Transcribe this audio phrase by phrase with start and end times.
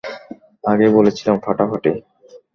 [0.63, 1.91] আগেই বলেছিলাম, ফাটাফাটি।